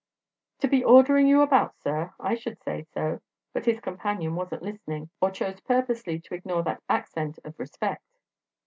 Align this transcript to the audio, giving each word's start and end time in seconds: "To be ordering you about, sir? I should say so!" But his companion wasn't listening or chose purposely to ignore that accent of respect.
"To 0.61 0.67
be 0.67 0.83
ordering 0.83 1.27
you 1.27 1.43
about, 1.43 1.77
sir? 1.77 2.15
I 2.19 2.33
should 2.33 2.59
say 2.63 2.87
so!" 2.91 3.21
But 3.53 3.65
his 3.67 3.79
companion 3.79 4.33
wasn't 4.35 4.63
listening 4.63 5.11
or 5.21 5.29
chose 5.29 5.59
purposely 5.59 6.19
to 6.21 6.33
ignore 6.33 6.63
that 6.63 6.81
accent 6.89 7.37
of 7.43 7.59
respect. 7.59 8.03